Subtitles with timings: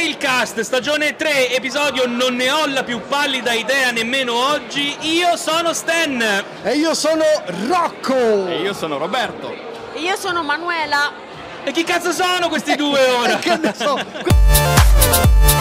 [0.00, 4.96] Trailcast, stagione 3, episodio Non ne ho la più pallida idea nemmeno oggi.
[5.00, 6.42] Io sono Stan.
[6.62, 7.22] E io sono
[7.68, 8.46] Rocco!
[8.46, 9.54] E io sono Roberto.
[9.96, 11.12] Io sono Manuela.
[11.64, 13.36] E chi cazzo sono questi due ora?
[13.36, 15.58] Che ne so?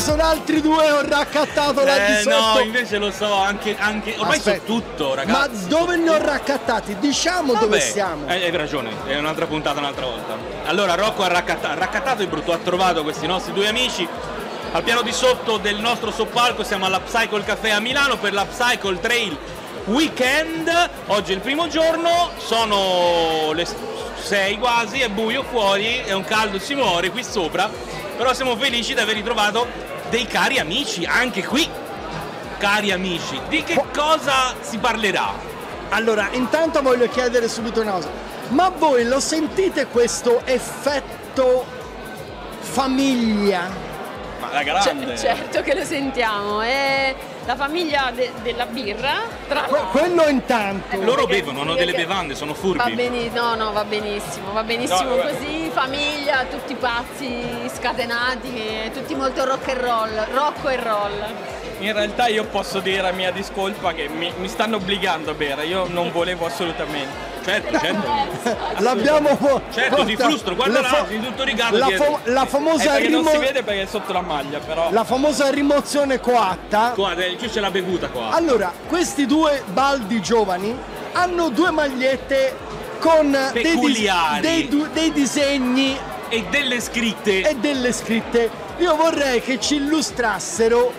[0.00, 2.36] sono altri due, ho raccattato là di Eh sotto.
[2.54, 4.58] no, invece lo so, anche, anche ormai Aspetta.
[4.58, 5.68] so tutto, Ma ragazzi.
[5.68, 6.96] dove ne ho raccattati?
[6.98, 8.26] Diciamo Vabbè, dove siamo.
[8.28, 10.36] eh, Hai ragione, è un'altra puntata un'altra volta.
[10.64, 14.06] Allora Rocco ha raccattato, raccattato è brutto, ha trovato questi nostri due amici.
[14.72, 18.44] Al piano di sotto del nostro soppalco siamo alla Psycho Café a Milano per la
[18.46, 19.36] Psycho Trail
[19.86, 20.70] Weekend.
[21.06, 23.66] Oggi è il primo giorno, sono le
[24.22, 27.68] 6 quasi, è buio fuori, è un caldo si muore qui sopra.
[28.16, 29.66] Però siamo felici di aver ritrovato
[30.10, 31.68] dei cari amici anche qui.
[32.58, 35.32] Cari amici, di che cosa si parlerà?
[35.90, 38.10] Allora, intanto voglio chiedere subito una cosa.
[38.48, 41.64] Ma voi lo sentite questo effetto
[42.58, 43.68] famiglia?
[44.40, 45.16] Ma la grande.
[45.16, 46.60] certo che lo sentiamo.
[46.60, 47.14] È
[47.50, 49.22] la famiglia de- della birra.
[49.48, 50.96] Tra Que- quello intanto.
[51.02, 52.92] Loro Perché- bevono, hanno delle bevande, sono Va furbi.
[52.94, 55.32] bene, no, no, va benissimo, va benissimo No, vabbè.
[55.36, 61.24] così, famiglia, tutti pazzi, scatenati, tutti molto rock and roll, rocco e roll.
[61.80, 65.64] In realtà io posso dire a mia discolpa che mi, mi stanno obbligando a bere,
[65.66, 67.29] io non volevo assolutamente.
[67.44, 68.56] Certo, certo.
[68.82, 69.28] L'abbiamo
[69.72, 72.04] Certo, ti guarda, frustro, guarda le là, di tutto rigato la, dietro.
[72.04, 74.88] fo- la È famosa perché non rimo- si vede perché è sotto la maglia, però.
[74.90, 76.92] la famosa rimozione coatta.
[76.94, 78.30] Guarda, qui c'è la bevuta qua.
[78.30, 80.76] Allora, questi due baldi giovani
[81.12, 82.56] hanno due magliette
[82.98, 85.96] con dei, dis- dei du- dei disegni
[86.28, 87.40] E delle scritte.
[87.48, 88.50] e delle scritte.
[88.78, 90.92] Io vorrei che ci illustrassero,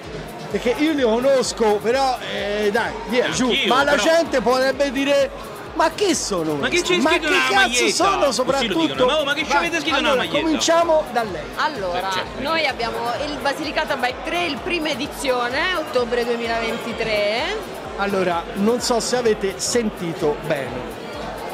[0.51, 3.51] perché io li conosco, però eh, dai, via, giù.
[3.67, 5.49] Ma la però- gente potrebbe dire.
[5.73, 7.91] Ma che sono Ma che c'è scritto che nella cazzo maglietta?
[7.91, 8.79] sono soprattutto?
[8.85, 9.05] dicono.
[9.05, 10.39] Ma- ma che ci avete scritto allora, maglietta?
[10.39, 11.41] Cominciamo da lei.
[11.55, 12.41] Allora, certo.
[12.41, 17.79] noi abbiamo il Basilicata Bike Trail, prima edizione, ottobre 2023.
[17.97, 20.99] Allora, non so se avete sentito bene.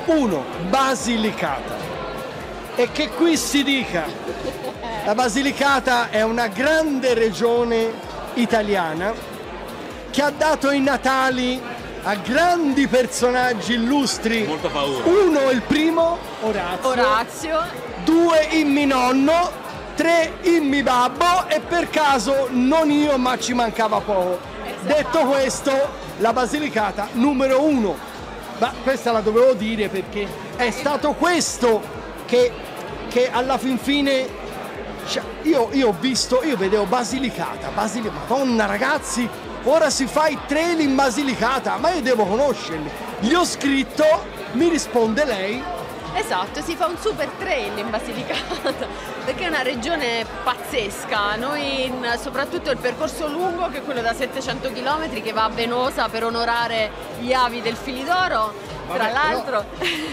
[0.06, 1.75] Uno, Basilicata.
[2.75, 4.06] E che qui si dica,
[5.06, 7.91] la Basilicata è una grande regione
[8.35, 9.13] italiana
[10.11, 11.61] che ha dato i natali
[12.03, 14.45] a grandi personaggi illustri.
[14.45, 15.03] Molto paura.
[15.05, 16.89] Uno, il primo, Orazio.
[16.89, 17.59] Orazio,
[18.03, 19.65] Due, in mi nonno.
[19.95, 21.47] Tre, in mi babbo.
[21.47, 24.39] E per caso non io, ma ci mancava poco.
[24.81, 25.71] Detto questo,
[26.19, 27.97] la Basilicata numero uno.
[28.59, 31.81] Ma questa la dovevo dire perché è stato questo
[32.25, 32.51] che,
[33.09, 34.27] che alla fin fine.
[35.07, 39.27] cioè, io, io ho visto, io vedevo Basilicata, Basilicata, madonna ragazzi,
[39.69, 42.89] ora si fa i trail in Basilicata, ma io devo conoscerli.
[43.19, 44.03] Gli ho scritto,
[44.53, 45.63] mi risponde lei,
[46.13, 48.73] Esatto, si fa un super trail in Basilicata
[49.23, 51.35] perché è una regione pazzesca.
[51.35, 55.50] Noi, in- soprattutto il percorso lungo, che è quello da 700 km che va a
[55.50, 56.89] Venosa per onorare
[57.19, 58.51] gli avi del Filidoro,
[58.88, 59.66] tra Vabbè, l'altro.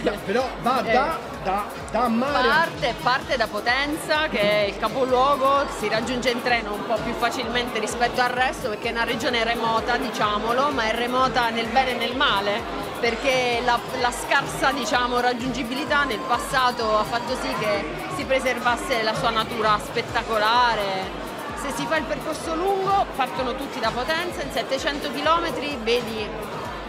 [0.02, 1.32] però, però va Eh.
[1.44, 2.48] Da, da, mare.
[2.48, 7.12] Parte, parte da Potenza, che è il capoluogo, si raggiunge in treno un po' più
[7.12, 11.90] facilmente rispetto al resto perché è una regione remota, diciamolo, ma è remota nel bene
[11.92, 12.60] e nel male,
[12.98, 17.84] perché la, la scarsa diciamo, raggiungibilità nel passato ha fatto sì che
[18.16, 21.22] si preservasse la sua natura spettacolare.
[21.60, 26.28] Se si fa il percorso lungo, partono tutti da Potenza, in 700 km vedi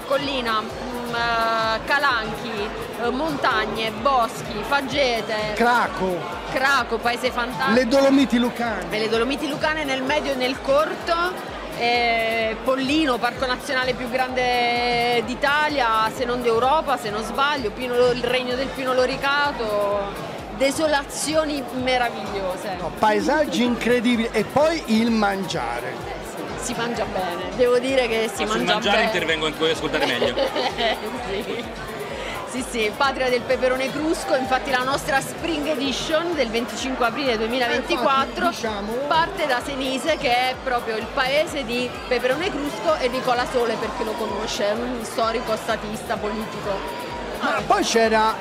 [0.08, 0.64] collina,
[1.86, 2.70] calanchi,
[3.04, 6.18] eh, montagne, boschi, faggete, Craco,
[6.52, 7.74] Craco, paese fantastico.
[7.74, 8.98] le Dolomiti Lucane.
[8.98, 11.54] Le Dolomiti Lucane nel medio e nel corto.
[11.78, 18.24] eh, Pollino, parco nazionale più grande d'Italia, se non d'Europa, se non sbaglio, Pino- il
[18.24, 20.04] regno del Pino Loricato,
[20.56, 22.78] desolazioni meravigliose.
[22.80, 26.24] No, paesaggi incredibili e poi il mangiare.
[26.66, 29.08] Si mangia bene, devo dire che si Ma sul mangia mangiare bene.
[29.12, 30.34] intervengo in cui ascoltare meglio.
[31.30, 31.64] sì.
[32.50, 38.16] Sì, sì, patria del peperone crusco, infatti la nostra Spring Edition del 25 aprile 2024
[38.16, 39.02] Eh, infatti, diciamolo.
[39.08, 44.06] parte da Senise che è proprio il paese di Peperone Crusco e Nicola Sole perché
[44.06, 46.72] lo conosce, è un storico statista politico.
[47.42, 48.34] Ma poi c'era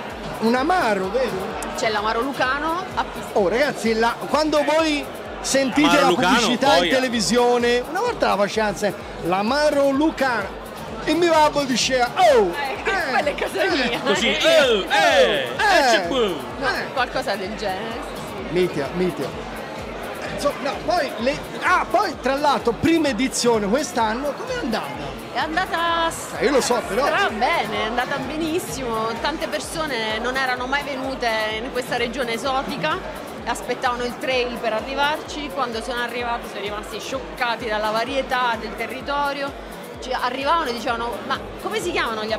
[0.43, 1.73] un amaro, vero?
[1.77, 3.05] C'è l'Amaro Lucano a.
[3.33, 5.05] Oh ragazzi, la- quando voi
[5.45, 6.95] sentite Amaro la Lucano, pubblicità poi, in eh.
[6.97, 10.63] televisione, una volta la facevano sempre, l'amaro Lucano.
[11.05, 12.51] E mio babbo diceva, oh!
[12.55, 14.01] Eh, quella è casa mia.
[14.05, 15.95] Così, Eh, oh, eh, eh.
[15.97, 16.17] eh, bu.
[16.17, 17.93] no, qualcosa del genere.
[18.15, 18.53] sì, sì.
[18.53, 19.27] Mitia, mitia.
[19.27, 25.13] Eh, insomma, no, poi, le- ah, poi tra l'altro, prima edizione quest'anno, com'è andata?
[25.35, 27.05] È andata Eh, io lo so, però.
[27.05, 29.09] stra bene, è andata benissimo.
[29.21, 31.29] Tante persone non erano mai venute
[31.63, 32.97] in questa regione esotica,
[33.45, 35.51] aspettavano il trail per arrivarci.
[35.51, 39.73] Quando sono arrivati sono rimasti scioccati dalla varietà del territorio.
[40.21, 42.35] Arrivavano e dicevano: Ma come si chiamano gli,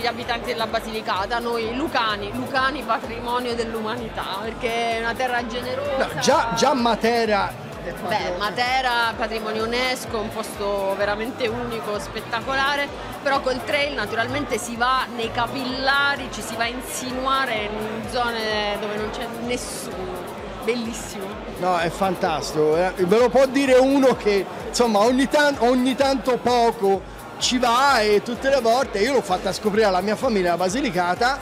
[0.00, 1.38] gli abitanti della Basilicata?
[1.38, 6.06] Noi Lucani, Lucani patrimonio dell'umanità, perché è una terra generosa.
[6.06, 8.36] No, già, già Matera Beh.
[8.38, 12.88] Matera, patrimonio UNESCO, un posto veramente unico, spettacolare,
[13.22, 18.78] però col trail naturalmente si va nei capillari, ci si va a insinuare in zone
[18.80, 20.13] dove non c'è nessuno.
[20.64, 21.24] Bellissimo.
[21.58, 22.76] No, è fantastico.
[22.76, 22.92] eh.
[22.96, 27.00] Ve lo può dire uno che insomma ogni, tan- ogni tanto poco
[27.38, 31.38] ci va e tutte le volte io l'ho fatta scoprire alla mia famiglia la Basilicata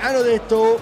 [0.00, 0.78] hanno detto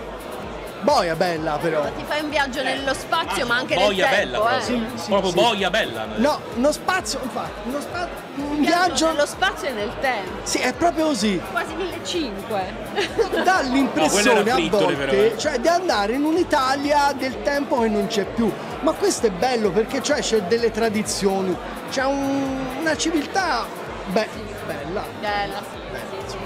[0.82, 1.82] boia bella però.
[1.84, 4.56] Ti fai un viaggio nello spazio, ma anche boia nel bella tempo, eh.
[4.58, 4.88] proprio.
[4.94, 5.34] Sì, sì, proprio sì.
[5.37, 6.06] boia bella.
[6.17, 10.31] No, uno spazio, infatti, uno spazio, un Un viaggio nello spazio e nel tempo.
[10.43, 11.40] Sì, è proprio così.
[11.50, 13.43] Quasi 1500.
[13.44, 15.38] Dà No, l'impressione era a Frittoli, però, volte, eh.
[15.38, 18.52] cioè di andare in un'Italia del tempo che non c'è più.
[18.81, 21.56] Ma questo è bello perché cioè, c'è delle tradizioni,
[21.90, 23.67] c'è un- una civiltà
[24.06, 24.28] be-
[24.67, 25.05] bella.
[25.20, 25.62] Bella,
[26.11, 26.37] sì, sì.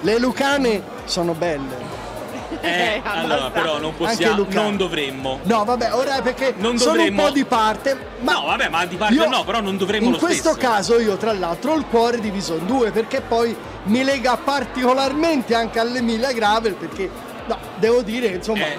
[0.00, 2.05] Le lucane sono belle.
[2.60, 5.40] Eh, allora, però non possiamo, non dovremmo.
[5.44, 7.98] No, vabbè, ora perché Non sono dovremmo- un po' di parte.
[8.20, 10.66] Ma No, vabbè, ma di parte io- no, però non dovremmo In lo questo stesso.
[10.68, 13.54] caso io tra l'altro ho il cuore diviso in due perché poi
[13.84, 17.08] mi lega particolarmente anche all'Emilia Gravel perché
[17.46, 18.78] no, devo dire insomma Eh.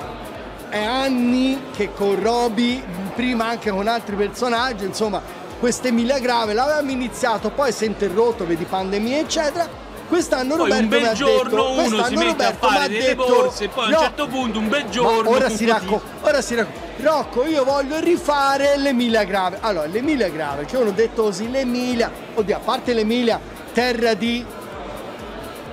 [0.69, 2.83] è anni che con Roby,
[3.15, 5.21] prima anche con altri personaggi, insomma,
[5.59, 9.85] questa Gravel avevamo iniziato, poi si è interrotto, vedi pandemia eccetera.
[10.07, 12.69] Quest'anno Poi Roberto un bel mi ha giorno detto, uno si quest'anno mette Roberto a
[12.69, 14.89] mi ha fare delle detto, borse e poi a un "No, certo punto un bel
[14.89, 19.57] giorno ora si, racco- ora si racco- Rocco, io voglio rifare l'Emilia Grave.
[19.61, 23.39] Allora, l'Emilia Grave, cioè uno detto così, l'Emilia, oddio, a parte l'Emilia,
[23.71, 24.43] terra di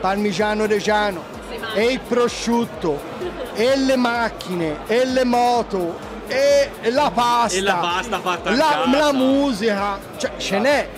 [0.00, 1.22] parmigiano reggiano,
[1.75, 3.00] e il prosciutto,
[3.54, 5.96] e le macchine, e le moto,
[6.26, 7.56] e la pasta.
[7.56, 8.96] E la pasta fatta a la, casa.
[8.98, 10.88] la musica, cioè ce n'è.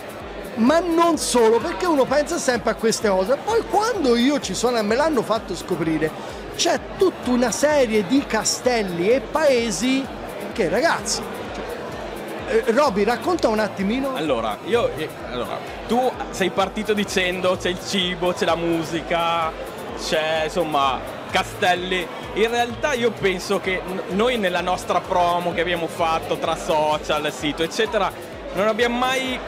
[0.57, 3.37] Ma non solo, perché uno pensa sempre a queste cose.
[3.37, 6.11] Poi quando io ci sono e me l'hanno fatto scoprire,
[6.57, 10.05] c'è tutta una serie di castelli e paesi
[10.53, 11.21] che ragazzi.
[11.55, 14.15] Cioè, eh, Roby, racconta un attimino.
[14.15, 19.53] Allora, io, eh, allora, tu sei partito dicendo c'è il cibo, c'è la musica,
[19.99, 20.99] c'è insomma
[21.31, 22.07] castelli.
[22.35, 27.63] In realtà io penso che noi nella nostra promo che abbiamo fatto tra social, sito,
[27.63, 28.11] eccetera,
[28.55, 29.39] non abbiamo mai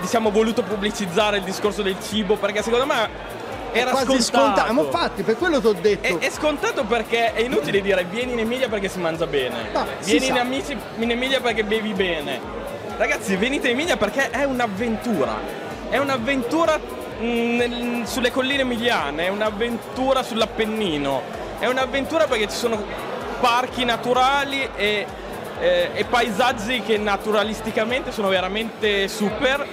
[0.00, 3.38] diciamo voluto pubblicizzare il discorso del cibo perché secondo me
[3.72, 4.22] era quasi scontato.
[4.22, 4.72] scontato.
[4.72, 6.18] Ma infatti, per quello ti ho detto.
[6.18, 9.70] È, è scontato perché è inutile dire vieni in Emilia perché si mangia bene.
[10.00, 10.38] Si vieni in.
[10.38, 12.40] Amici- in Emilia perché bevi bene.
[12.96, 15.34] Ragazzi, venite in Emilia perché è un'avventura.
[15.88, 21.22] È un'avventura mh, nel- sulle colline emiliane, è un'avventura sull'Appennino.
[21.58, 22.82] È un'avventura perché ci sono
[23.40, 25.06] parchi naturali e,
[25.60, 29.66] eh, e paesaggi che naturalisticamente sono veramente super.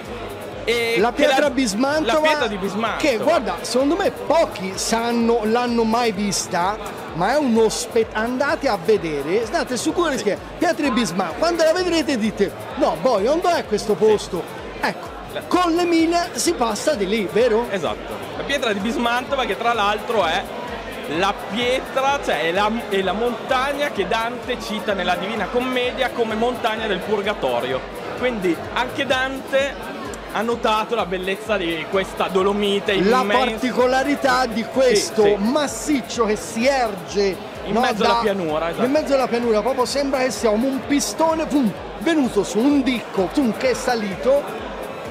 [0.98, 2.96] La pietra Bismantova La pietra di Bismantova.
[2.98, 6.76] che guarda secondo me pochi sanno l'hanno mai vista
[7.14, 11.64] ma è uno spettacolo andate a vedere state su Google che pietra di Bismantova quando
[11.64, 14.42] la vedrete dite no poi dove è questo posto
[14.80, 15.16] ecco
[15.46, 17.66] con l'Emilia si passa di lì vero?
[17.70, 20.42] Esatto, la pietra di Bismantova che tra l'altro è
[21.16, 26.34] la pietra, cioè è la, è la montagna che Dante cita nella Divina Commedia come
[26.34, 27.80] montagna del Purgatorio.
[28.18, 29.74] Quindi anche Dante
[30.32, 33.44] ha notato la bellezza di questa dolomite la immensa.
[33.46, 35.36] particolarità di questo Sì, sì.
[35.50, 38.84] massiccio che si erge In no, mezzo alla pianura, esatto.
[38.84, 43.28] in mezzo alla pianura proprio sembra che sia un pistone pum, venuto su un dicco
[43.32, 44.42] pum, che è salito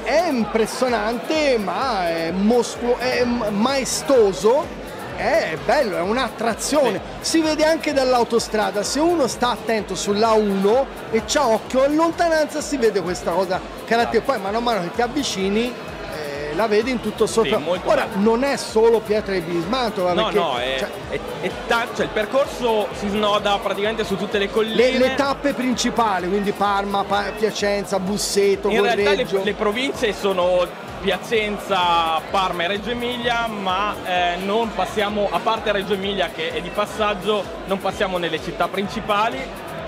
[0.03, 4.85] è impressionante ma è, mostruo- è maestoso
[5.17, 7.01] è bello, è un'attrazione.
[7.21, 8.83] Si vede anche dall'autostrada.
[8.83, 13.59] Se uno sta attento sulla 1 e c'ha occhio in lontananza si vede questa cosa
[13.87, 14.33] caratteristica.
[14.33, 15.73] Poi mano a mano che ti avvicini
[16.13, 17.59] eh, la vedi in tutto sotto.
[17.59, 18.21] molto Ora bello.
[18.21, 22.05] non è solo pietra di Bismantova, No, perché, no, è, cioè, è- è ta- cioè,
[22.05, 24.75] il percorso si snoda praticamente su tutte le colline.
[24.75, 30.65] le, le tappe principali, quindi Parma, Pa- Piacenza, Busseto, In realtà le, le province sono
[30.99, 36.61] Piacenza, Parma e Reggio Emilia, ma eh, non passiamo, a parte Reggio Emilia che è
[36.61, 39.37] di passaggio, non passiamo nelle città principali,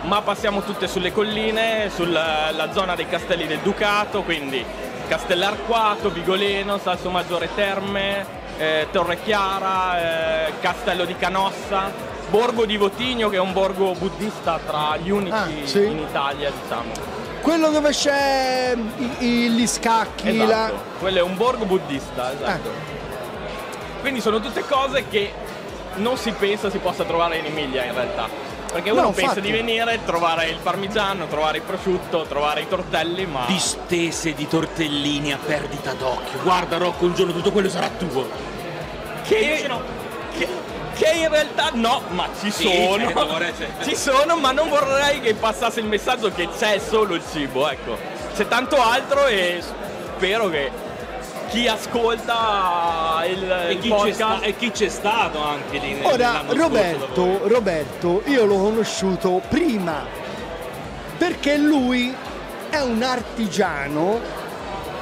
[0.03, 4.63] ma passiamo tutte sulle colline, sulla la zona dei castelli del Ducato, quindi
[5.07, 8.25] Castellarquato, Vigoleno, Salso Maggiore Terme,
[8.57, 11.91] eh, Torre Chiara, eh, Castello di Canossa,
[12.29, 15.83] Borgo di Votigno che è un borgo buddista tra gli unici Ah, sì.
[15.85, 16.91] in Italia, diciamo.
[17.41, 18.75] quello dove c'è
[19.19, 22.69] i- gli scacchi, Esatto, la- quello è un borgo buddista, esatto.
[24.01, 25.33] Quindi sono tutte cose che
[25.95, 28.27] non si pensa si possa trovare in Emilia in realtà.
[28.71, 29.41] Perché uno No, pensa infatti.
[29.41, 33.45] di venire, trovare il parmigiano, trovare il prosciutto, trovare i tortelli, ma...
[33.47, 36.39] Distese di tortellini a perdita d'occhio.
[36.43, 38.29] Guarda Rocco, un giorno tutto quello sarà tuo.
[39.23, 39.67] che,
[40.37, 40.47] che,
[40.95, 42.97] che in realtà no, ma ci Sì, sono.
[43.05, 47.15] certo, vorrei- cioè- Ci sono, ma non vorrei che passasse il messaggio che c'è solo
[47.15, 47.97] il cibo, ecco.
[48.35, 49.61] C'è tanto altro e
[50.15, 50.69] spero che
[51.49, 55.93] chi ascolta il, E il chi, c'è podcast sta- e chi c'è stato anche lì
[55.93, 57.47] nel- Ora, Roberto.
[57.47, 60.05] Roberto, io l'ho conosciuto prima
[61.17, 62.15] perché lui
[62.69, 64.19] è un artigiano,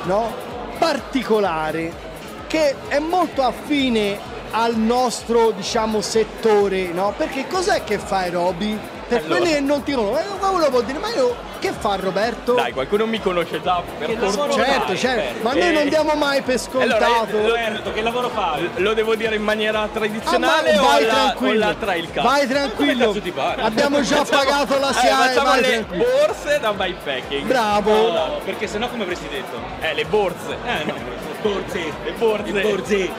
[0.04, 0.34] no?
[0.78, 2.06] Particolare
[2.48, 4.18] che è molto affine
[4.52, 7.14] al nostro, diciamo, settore, no?
[7.18, 8.80] Perché cos'è che fai, Roby?
[9.08, 9.38] Per Allora.
[9.40, 12.54] quelli che non ti conoscono, eh, qualcuno può dire, ma io che fa Roberto?
[12.56, 14.52] Dai, qualcuno mi conosce già per fortuna.
[14.54, 15.44] certo, fai, certo, Roberto?
[15.44, 17.06] ma noi Eh, non diamo mai per scontato.
[17.06, 18.70] allora, Roberto, che lavoro fai?
[18.76, 22.28] Lo devo dire in maniera Ah, tradizionale ma o vai la, o tranquillo, la trailcast?
[22.28, 23.62] vai tranquillo, Come cazzo ti pare?
[23.62, 26.04] abbiamo già pagato la Eh, SIAE, facciamo vai le tranquillo.
[26.26, 27.48] borse da bikepacking.
[27.48, 29.58] Bravo, No, perché sennò come avresti detto?
[29.80, 30.58] Eh, le borse.
[30.66, 30.94] Eh no,
[31.42, 31.80] borse.
[32.04, 32.52] Le borse.
[32.52, 33.10] Le borse.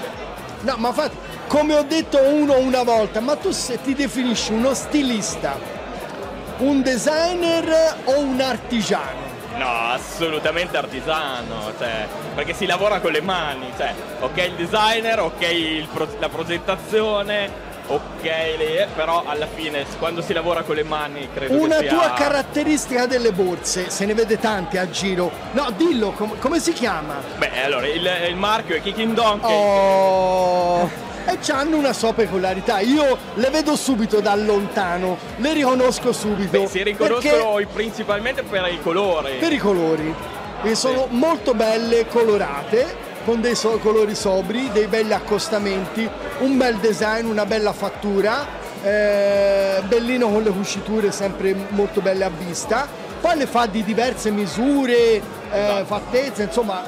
[0.60, 1.16] No, ma infatti,
[1.46, 5.76] come ho detto uno una volta, ma tu se ti definisci uno stilista,
[6.58, 9.26] un designer o un artigiano?
[9.56, 15.40] No, assolutamente artigiano, cioè, perché si lavora con le mani, cioè, ok il designer, ok
[15.50, 17.50] il pro- la progettazione,
[17.88, 21.96] ok, le- però alla fine quando si lavora con le mani credo Una che sia...
[21.98, 25.30] tua caratteristica delle borse, se ne vede tante a giro.
[25.52, 27.14] No, dillo, com- come si chiama?
[27.38, 30.88] Beh, allora, il, il marchio è Kicking Donkey, Oh,
[31.30, 32.78] e hanno una sua peculiarità.
[32.80, 36.60] Io le vedo subito da lontano, le riconosco subito.
[36.62, 39.32] Beh, si riconoscono perché- principalmente per i colori.
[39.38, 40.14] per i colori.
[40.62, 46.08] E sono molto belle colorate, con dei so- colori sobri, dei belli accostamenti,
[46.38, 48.46] un bel design, una bella fattura,
[48.82, 52.88] eh, bellino con le cuciture sempre molto belle a vista.
[53.20, 55.84] Poi le fa di diverse misure, eh, Esatto.
[55.84, 56.82] fattezze, insomma,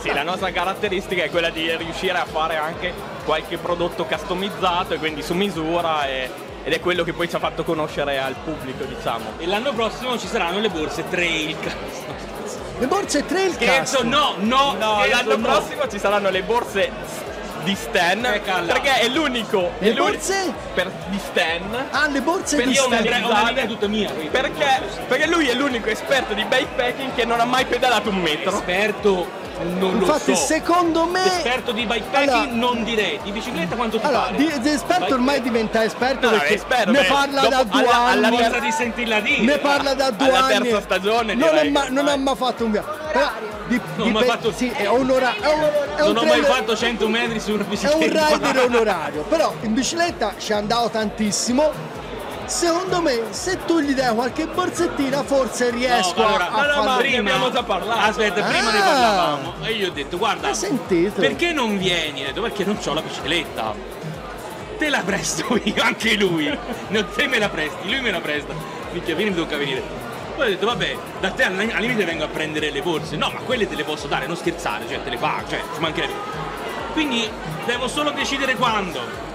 [0.00, 2.92] Sì, la nostra caratteristica è quella di riuscire a fare anche
[3.28, 6.30] qualche prodotto customizzato e quindi su misura e-
[6.64, 9.32] ed è quello che poi ci ha fatto conoscere al pubblico, diciamo.
[9.36, 11.54] E l'anno prossimo ci saranno le borse trail.
[12.78, 14.08] le borse trail Scherzo, custom.
[14.08, 15.42] no, no, No, l'anno no.
[15.46, 16.90] prossimo ci saranno le borse
[17.64, 20.54] di Stan Eh, perché è l'unico Le è borse?
[20.72, 23.04] per, di Stan Ah, le borse Per di Stan.
[23.04, 23.24] Stan.
[23.24, 24.10] ho una linea tutta mia.
[24.30, 28.56] perché, perché lui è l'unico esperto di bikepacking che non ha mai pedalato un metro
[28.58, 29.28] Esperto
[29.78, 30.44] non Infatti, lo so.
[30.46, 31.24] secondo me...
[31.24, 33.18] Esperto di bikepacking Allora- non direi.
[33.22, 34.36] Di bicicletta quanto ti Allora, pare?
[34.36, 37.62] di, di esperto ormai diventa esperto No, perché è esperto, ne beh, parla dopo- da
[37.64, 38.36] due alla- alla anni.
[38.36, 39.42] Cosa di sentirla dire.
[39.42, 40.62] ne parla da due Alla anni.
[40.68, 42.96] terza stagione, non, direi ha ma- non ha mai fatto un viaggio.
[43.12, 43.30] Però
[43.66, 45.60] di- Non di ho mai pe- fatto- Sì, è, onora- è un,
[45.96, 47.96] è Non ho mai fatto 100 metri su una È bicicletta.
[47.96, 51.87] un rider onorario, però in bicicletta ci è andato tantissimo.
[52.48, 56.62] Secondo me, se tu gli dai qualche borsettina, forse riesco No, allora, a, no, no,
[56.72, 56.82] farlo.
[56.84, 58.00] ma prima abbiamo già parlato.
[58.00, 58.82] Aspetta, prima ne Ah.
[58.82, 59.54] parlavamo.
[59.64, 60.50] E io ho detto, guarda,
[61.14, 62.22] perché non vieni?
[62.22, 63.74] Ho detto, perché non ho la bicicletta.
[64.78, 66.56] Te la presto io, anche lui.
[66.88, 68.54] Non te me la presti, lui me la presta.
[68.92, 69.82] Minchia, vieni, mi tocca venire.
[70.34, 73.16] Poi ho detto, vabbè, da te al al limite vengo a prendere le borse.
[73.16, 75.80] No, ma quelle te le posso dare, non scherzare, cioè te le pago, cioè ci
[75.80, 76.14] mancherebbe.
[76.92, 77.28] Quindi
[77.66, 79.26] devo solo decidere quando.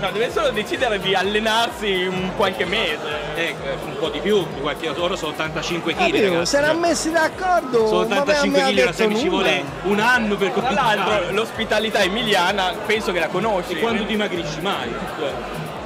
[0.00, 2.96] No, deve solo decidere di allenarsi un qualche mese.
[3.34, 5.98] Ecco, un po' di più, di qualche ora sono 85 kg.
[5.98, 6.44] Capito?
[6.46, 9.18] Se erano messi d'accordo, Sono ma me- 85 me ha kg, ora detto se mi
[9.18, 13.72] ci vuole un anno per Tra l'altro l'ospitalità emiliana penso che la conosci.
[13.72, 14.90] E quando dimagrisci mai?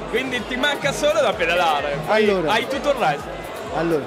[0.09, 1.97] Quindi ti manca solo da pedalare.
[2.07, 2.53] Allora.
[2.53, 3.27] hai tutto il resto.
[3.75, 4.03] Allora,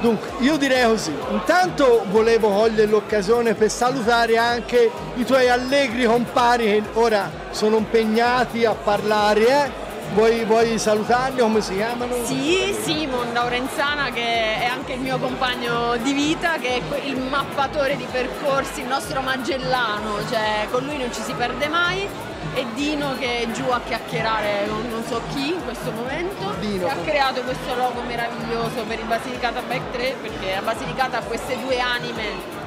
[0.00, 1.14] dunque, io direi così.
[1.30, 8.64] Intanto volevo cogliere l'occasione per salutare anche i tuoi allegri compari che ora sono impegnati
[8.64, 9.46] a parlare.
[9.46, 9.84] eh.
[10.14, 11.40] Vuoi, vuoi salutarli?
[11.40, 12.14] Come si chiamano?
[12.24, 17.18] Sì, Simon da Orenzana che è anche il mio compagno di vita, che è il
[17.18, 22.08] mappatore di percorsi, il nostro Magellano, cioè con lui non ci si perde mai.
[22.56, 26.86] E Dino che è giù a chiacchierare con non so chi in questo momento, Dino.
[26.86, 31.22] che ha creato questo logo meraviglioso per il Basilicata Bike 3, perché la Basilicata ha
[31.22, 32.64] queste due anime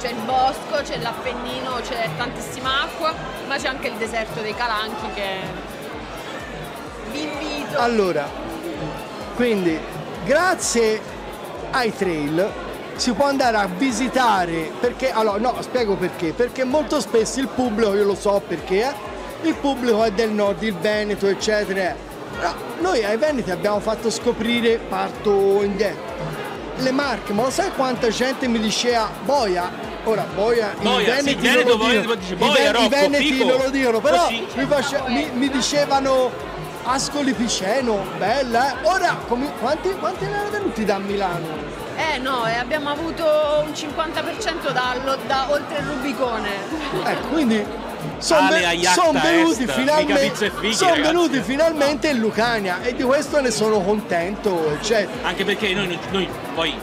[0.00, 3.14] c'è il bosco, c'è l'Appennino, c'è tantissima acqua,
[3.46, 5.38] ma c'è anche il deserto dei Calanchi che
[7.12, 7.78] vi invito.
[7.78, 8.26] Allora,
[9.36, 9.78] quindi
[10.24, 11.00] grazie
[11.70, 12.50] ai trail
[12.96, 17.94] si può andare a visitare perché allora no spiego perché perché molto spesso il pubblico
[17.94, 19.09] io lo so perché eh,
[19.42, 21.94] il pubblico è del nord il Veneto eccetera
[22.36, 26.08] però noi ai Veneti abbiamo fatto scoprire parto indietro
[26.78, 29.70] le Marche, ma lo sai quanta gente mi diceva boia?
[30.04, 32.88] Ora, boia, Boia, i sì, veneti Veneto, non lo dicono, dice, boia, ven- i Rocco,
[32.88, 34.46] veneti non lo dicono, però Così.
[34.54, 36.30] mi, face- mi- mi dicevano
[36.84, 38.86] Ascoli Piceno, bella, eh?
[38.86, 41.46] Ora, come- quanti, quanti ne erano venuti da Milano?
[41.98, 43.24] Eh no, e abbiamo avuto
[43.62, 46.48] un 50% da, da oltre il Rubicone.
[47.04, 47.62] Ecco, quindi
[48.20, 53.50] sono a Iacta venuti finalmente, fighi, son venuti finalmente in Lucania e di questo ne
[53.50, 55.26] sono contento, eccetera.
[55.26, 56.74] Anche perché noi, noi poi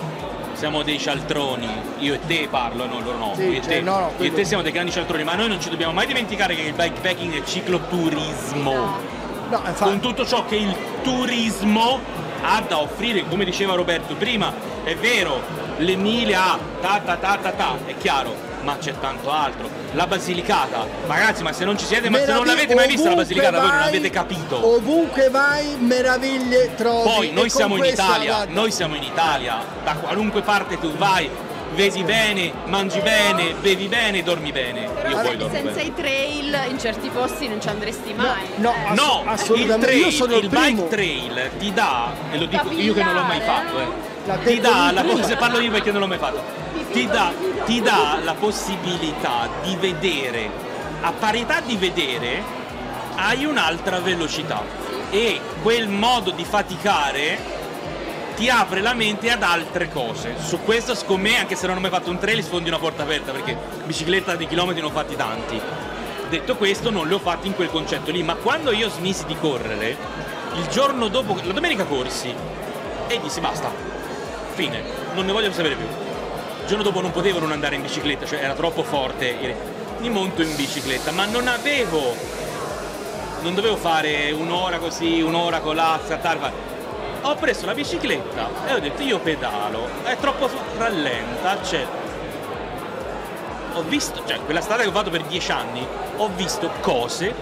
[0.54, 3.34] siamo dei cialtroni, io e te parlo, no, loro no.
[3.36, 5.36] Sì, io, e cioè, te, no, no, io e te siamo dei grandi cialtroni, ma
[5.36, 8.74] noi non ci dobbiamo mai dimenticare che il bikepacking è cicloturismo.
[8.74, 12.00] No, Con infatti, tutto ciò che il turismo
[12.42, 14.52] ha da offrire, come diceva Roberto prima,
[14.84, 15.42] è vero,
[15.78, 19.70] l'Emilia ha ta ta ta ta ta, è chiaro, ma c'è tanto altro.
[19.94, 23.16] La Basilicata, ragazzi, ma se non ci siete, ma se non l'avete mai vista la
[23.16, 24.76] Basilicata, voi non vai- avete capito.
[24.76, 27.10] Ovunque vai, meraviglie trovi.
[27.10, 31.30] Poi noi siamo in Italia, guarda, noi siamo in Italia, da qualunque parte tu vai,
[31.76, 34.90] vedi bene, mangi bene, bevi bene, dormi bene.
[34.90, 35.82] Però Io poi dormo senza bene.
[35.88, 38.48] i trail in certi posti non ci andresti mai.
[38.58, 38.90] no, eh.
[38.90, 40.66] ass- No, il assolutamente, trail, io sono il il primo.
[40.66, 44.60] bike trail ti dà, e lo dico io che non l'ho mai fatto, eh, ti
[44.60, 46.44] dà la cosa, parlo io perché non l'ho mai fatto,
[46.92, 47.32] ti dà,
[47.66, 50.50] ti dà la possibilità di vedere,
[51.02, 52.44] a parità di vedere,
[53.16, 54.64] hai un'altra velocità
[55.10, 57.56] e quel modo di faticare
[58.36, 60.36] ti apre la mente ad altre cose.
[60.40, 63.02] Su questo, secondo me, anche se non ho mai fatto un trail, sfondi una porta
[63.04, 65.60] aperta perché bicicletta di chilometri ne ho fatti tanti.
[66.30, 69.36] Detto questo, non li ho fatti in quel concetto lì, ma quando io smisi di
[69.40, 69.98] correre,
[70.56, 72.32] il giorno dopo, la domenica corsi
[73.08, 73.72] e dissi basta,
[74.58, 74.82] fine,
[75.14, 75.86] non ne voglio sapere più.
[75.86, 79.36] Il giorno dopo non potevo non andare in bicicletta, cioè era troppo forte.
[80.00, 82.16] Mi monto in bicicletta, ma non avevo
[83.42, 85.62] non dovevo fare un'ora così, un'ora
[86.06, 86.40] scattare.
[86.40, 86.54] fare.
[87.22, 91.86] Ho preso la bicicletta e ho detto io pedalo, è troppo rallenta, cioè.
[93.74, 95.86] Ho visto, cioè quella strada che ho fatto per dieci anni,
[96.18, 97.34] ho visto cose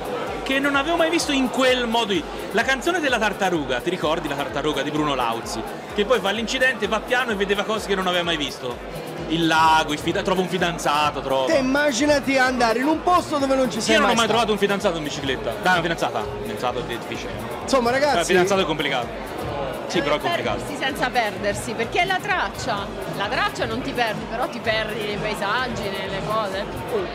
[0.43, 2.13] che non avevo mai visto in quel modo.
[2.51, 5.61] La canzone della tartaruga, ti ricordi la tartaruga di Bruno Lauzi?
[5.95, 9.03] Che poi fa l'incidente, va piano e vedeva cose che non aveva mai visto.
[9.29, 11.45] Il lago, il fida- trova un fidanzato, trova.
[11.51, 14.31] Te immaginati andare in un posto dove non ci sei Io non ho mai stato.
[14.31, 15.53] trovato un fidanzato in bicicletta.
[15.61, 16.23] Dai, una fidanzata.
[16.43, 17.31] Fidanzato è difficile.
[17.63, 19.07] Insomma, Il ragazzi, fidanzato è complicato.
[19.87, 20.57] Sì, però è complicato.
[20.57, 22.85] perdersi senza perdersi, perché è la traccia.
[23.17, 26.65] La traccia non ti perdi, però ti perdi nei paesaggi, nelle cose.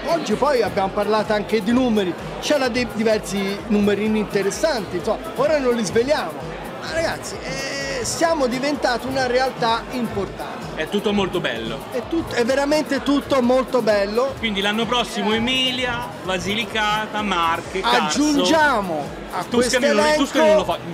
[0.07, 2.15] oggi poi abbiamo parlato anche di numeri.
[2.41, 6.33] C'erano dei diversi numerini interessanti, insomma, ora non li sveliamo.
[6.81, 10.69] Ma ragazzi, eh, siamo diventati una realtà importante.
[10.83, 11.79] È tutto molto bello.
[11.91, 14.35] È, tut- è veramente tutto molto bello.
[14.39, 18.21] Quindi l'anno prossimo Emilia, Basilicata, Marche, Carso.
[18.23, 20.25] Aggiungiamo a questo elenco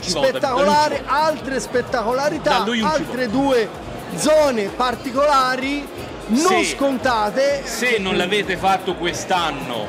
[0.01, 3.69] spettacolare, altre spettacolarità, altre due
[4.16, 5.87] zone particolari
[6.29, 6.75] non Sì.
[6.75, 7.62] scontate.
[7.64, 9.87] Se non l'avete fatto quest'anno,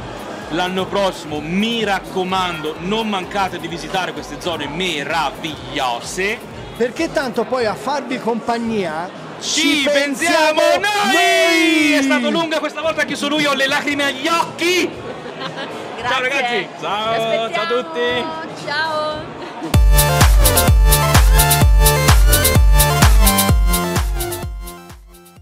[0.50, 6.56] l'anno prossimo mi raccomando non mancate di visitare queste zone meravigliose.
[6.78, 9.10] Perché tanto poi a farvi compagnia
[9.40, 11.94] Ci pensiamo noi!
[11.94, 14.88] È stato lunga questa volta che solo io ho le lacrime agli occhi!
[15.98, 16.22] Grazie.
[16.22, 16.68] ragazzi.
[16.80, 18.26] Ciao, ciao a tutti.
[18.66, 19.26] Ciao.